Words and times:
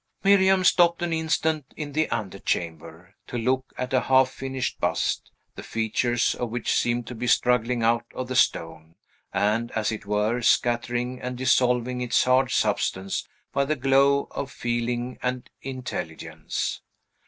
Miriam 0.23 0.63
stopped 0.63 1.03
an 1.03 1.13
instant 1.13 1.63
in 1.77 1.95
an 1.95 2.07
antechamber, 2.11 3.13
to 3.27 3.37
look 3.37 3.71
at 3.77 3.93
a 3.93 3.99
half 4.01 4.29
finished 4.31 4.79
bust, 4.79 5.29
the 5.53 5.61
features 5.61 6.33
of 6.33 6.49
which 6.49 6.73
seemed 6.73 7.05
to 7.05 7.13
be 7.13 7.27
struggling 7.27 7.83
out 7.83 8.05
of 8.15 8.27
the 8.27 8.35
stone; 8.35 8.95
and, 9.31 9.69
as 9.73 9.91
it 9.91 10.07
were, 10.07 10.41
scattering 10.41 11.21
and 11.21 11.37
dissolving 11.37 12.01
its 12.01 12.23
hard 12.23 12.49
substance 12.49 13.27
by 13.53 13.63
the 13.63 13.75
glow 13.75 14.27
of 14.31 14.49
feeling 14.51 15.19
and 15.21 15.51
intelligence. 15.61 16.81